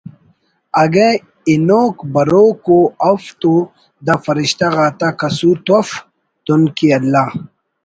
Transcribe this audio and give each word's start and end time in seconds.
اگہ 0.83 1.07
ہنوک 1.51 1.95
بروک 2.13 2.63
ءُ 2.77 2.93
اف 3.09 3.23
تو 3.41 3.53
دا 4.05 4.15
فرشتہ 4.25 4.67
غاتا 4.75 5.07
قصور 5.19 5.57
تو 5.65 5.73
اف) 5.79 5.89
دن 6.45 6.61
کہ 6.77 6.87
اللہ 6.97 7.27